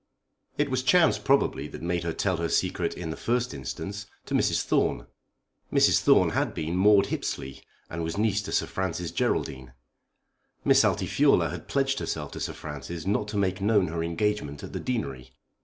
It 0.57 0.71
was 0.71 0.81
chance 0.81 1.19
probably 1.19 1.67
that 1.67 1.83
made 1.83 2.01
her 2.03 2.11
tell 2.11 2.37
her 2.37 2.49
secret 2.49 2.95
in 2.95 3.11
the 3.11 3.15
first 3.15 3.53
instance 3.53 4.07
to 4.25 4.33
Mrs. 4.33 4.63
Thorne. 4.63 5.05
Mrs. 5.71 5.99
Thorne 6.01 6.31
had 6.31 6.55
been 6.55 6.75
Maude 6.75 7.05
Hippesley 7.09 7.61
and 7.87 8.03
was 8.03 8.17
niece 8.17 8.41
to 8.41 8.51
Sir 8.51 8.65
Francis 8.65 9.11
Geraldine. 9.11 9.73
Miss 10.65 10.83
Altifiorla 10.83 11.51
had 11.51 11.67
pledged 11.67 11.99
herself 11.99 12.31
to 12.31 12.39
Sir 12.39 12.53
Francis 12.53 13.05
not 13.05 13.27
to 13.27 13.37
make 13.37 13.61
known 13.61 13.89
her 13.89 14.03
engagement 14.03 14.63
at 14.63 14.73
the 14.73 14.79
Deanery. 14.79 15.33